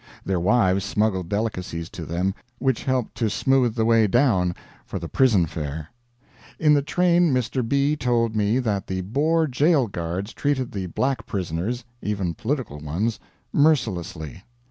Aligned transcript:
Their 0.25 0.39
wives 0.39 0.83
smuggled 0.83 1.29
delicacies 1.29 1.87
to 1.91 2.05
them, 2.07 2.33
which 2.57 2.85
helped 2.85 3.13
to 3.17 3.29
smooth 3.29 3.75
the 3.75 3.85
way 3.85 4.07
down 4.07 4.55
for 4.83 4.97
the 4.97 5.07
prison 5.07 5.45
fare. 5.45 5.89
In 6.57 6.73
the 6.73 6.81
train 6.81 7.31
Mr. 7.31 7.61
B. 7.69 7.95
told 7.95 8.35
me 8.35 8.57
that 8.57 8.87
the 8.87 9.01
Boer 9.01 9.45
jail 9.45 9.85
guards 9.85 10.33
treated 10.33 10.71
the 10.71 10.87
black 10.87 11.27
prisoners 11.27 11.83
even 12.01 12.33
political 12.33 12.79
ones 12.79 13.19
mercilessly. 13.53 14.41